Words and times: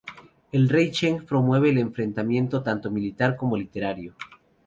El 0.51 0.67
rey 0.67 0.89
Cheng 0.89 1.23
promueve 1.27 1.69
el 1.69 1.77
entrenamiento 1.77 2.63
tanto 2.63 2.89
militar 2.89 3.35
como 3.35 3.55
literario. 3.55 4.15